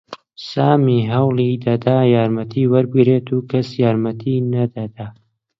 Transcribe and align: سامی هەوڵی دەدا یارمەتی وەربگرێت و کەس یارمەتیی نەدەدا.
سامی 0.49 0.99
هەوڵی 1.13 1.51
دەدا 1.65 1.97
یارمەتی 2.13 2.69
وەربگرێت 2.71 3.27
و 3.31 3.39
کەس 3.51 3.67
یارمەتیی 3.83 4.45
نەدەدا. 4.53 5.07